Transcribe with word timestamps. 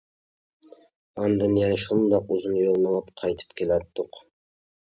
ئاندىن 1.19 1.53
يەنە 1.59 1.77
شۇنداق 1.83 2.33
ئۇزۇن 2.37 2.57
يول 2.63 2.81
مېڭىپ 2.87 3.15
قايتىپ 3.23 3.55
كېلەتتۇق. 3.63 4.23